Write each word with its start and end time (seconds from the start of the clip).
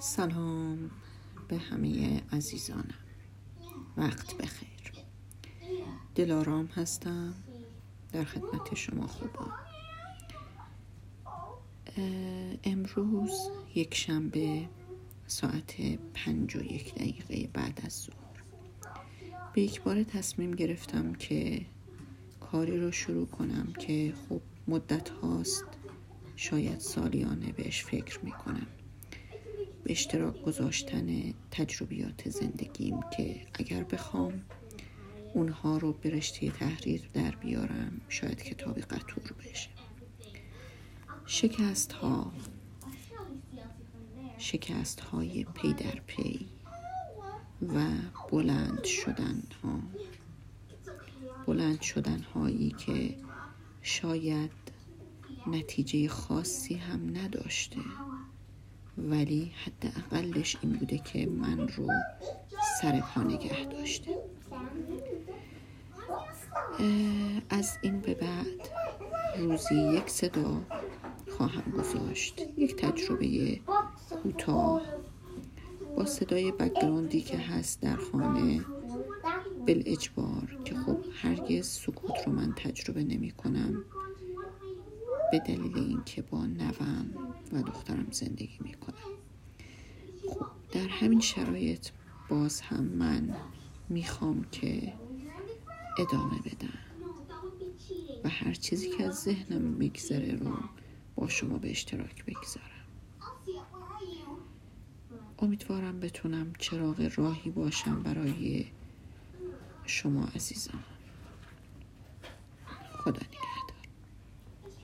سلام 0.00 0.90
به 1.48 1.58
همه 1.58 2.22
عزیزانم. 2.32 2.94
وقت 3.96 4.36
بخیر. 4.36 4.92
دلارام 6.14 6.66
هستم. 6.66 7.34
در 8.12 8.24
خدمت 8.24 8.74
شما 8.74 9.06
خوبم. 9.06 9.52
امروز 12.64 13.50
یک 13.74 13.94
شنبه 13.94 14.68
ساعت 15.26 15.74
پنج 16.14 16.56
و 16.56 16.62
یک 16.62 16.94
دقیقه 16.94 17.48
بعد 17.52 17.80
از 17.84 17.92
ظهر. 17.92 18.42
به 19.52 19.62
یک 19.62 19.82
بار 19.82 20.02
تصمیم 20.02 20.50
گرفتم 20.50 21.12
که 21.12 21.66
کاری 22.40 22.80
رو 22.80 22.92
شروع 22.92 23.26
کنم 23.26 23.72
که 23.78 24.14
خب 24.28 24.40
مدت 24.68 25.08
هاست 25.08 25.64
شاید 26.36 26.78
سالیانه 26.78 27.52
بهش 27.52 27.84
فکر 27.84 28.24
می‌کنم. 28.24 28.66
به 29.88 29.92
اشتراک 29.92 30.42
گذاشتن 30.42 31.34
تجربیات 31.50 32.28
زندگیم 32.28 33.00
که 33.16 33.40
اگر 33.54 33.82
بخوام 33.82 34.42
اونها 35.34 35.76
رو 35.76 35.92
به 35.92 36.10
رشته 36.10 36.50
تحریر 36.50 37.10
در 37.14 37.30
بیارم 37.30 38.00
شاید 38.08 38.42
کتاب 38.42 38.78
قطور 38.78 39.32
بشه. 39.32 39.68
شکست 41.26 41.92
ها 41.92 42.32
شکست 44.38 45.00
های 45.00 45.44
پی 45.44 45.72
در 45.72 46.00
پی 46.06 46.46
و 47.62 47.84
بلند 48.30 48.84
شدن 48.84 49.42
ها 49.62 49.80
بلند 51.46 51.80
شدن 51.80 52.20
هایی 52.20 52.70
که 52.70 53.14
شاید 53.82 54.50
نتیجه 55.46 56.08
خاصی 56.08 56.74
هم 56.74 57.16
نداشته. 57.16 57.80
ولی 58.98 59.52
حداقلش 59.64 60.56
این 60.62 60.72
بوده 60.72 60.98
که 60.98 61.26
من 61.26 61.68
رو 61.68 61.88
سر 62.80 63.00
پا 63.00 63.22
نگه 63.22 63.64
داشته. 63.64 64.10
از 67.50 67.78
این 67.82 68.00
به 68.00 68.14
بعد 68.14 68.68
روزی 69.38 69.74
یک 69.74 70.10
صدا 70.10 70.60
خواهم 71.28 71.70
گذاشت. 71.70 72.40
یک 72.56 72.76
تجربه 72.76 73.60
کوتاه. 74.22 74.82
با 75.96 76.04
صدای 76.04 76.52
بگراندی 76.52 77.20
که 77.20 77.38
هست 77.38 77.80
در 77.80 77.96
خانه 77.96 78.64
بل 79.66 79.82
اجبار 79.86 80.58
که 80.64 80.74
خب 80.74 80.98
هرگز 81.22 81.66
سکوت 81.66 82.26
رو 82.26 82.32
من 82.32 82.52
تجربه 82.56 83.04
نمی 83.04 83.30
کنم. 83.30 83.84
به 85.32 85.38
دلیل 85.38 85.78
اینکه 85.78 86.22
با 86.22 86.46
نوم 86.46 87.10
و 87.52 87.62
دخترم 87.62 88.06
زندگی 88.10 88.58
می 88.60 88.74
کنم 88.74 88.94
خب 90.28 90.46
در 90.72 90.88
همین 90.88 91.20
شرایط 91.20 91.88
باز 92.28 92.60
هم 92.60 92.84
من 92.84 93.36
می‌خوام 93.88 94.44
که 94.52 94.92
ادامه 95.98 96.38
بدم 96.38 96.78
و 98.24 98.28
هر 98.28 98.52
چیزی 98.54 98.90
که 98.90 99.04
از 99.04 99.14
ذهنم 99.22 99.62
میگذره 99.62 100.36
رو 100.36 100.52
با 101.16 101.28
شما 101.28 101.58
به 101.58 101.70
اشتراک 101.70 102.24
بگذارم. 102.24 102.64
امیدوارم 105.38 106.00
بتونم 106.00 106.52
چراغ 106.58 107.12
راهی 107.16 107.50
باشم 107.50 108.02
برای 108.02 108.66
شما 109.84 110.24
عزیزان 110.34 110.82
خدا 112.92 113.12
نگهدار. 113.12 113.37